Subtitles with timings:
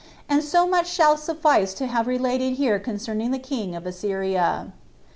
[0.27, 4.71] And so much shall suffice to have related here concerning the king of Assyria.
[4.71, 4.73] 2.